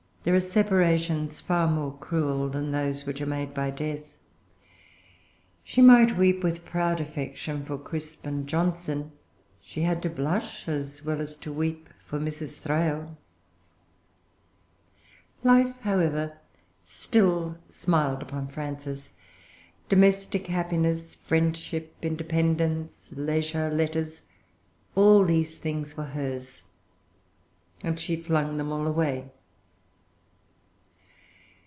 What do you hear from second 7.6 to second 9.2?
for Crisp and Johnson.